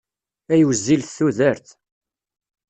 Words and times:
Ay 0.53 0.63
wezzilet 0.67 1.09
tudert! 1.17 1.67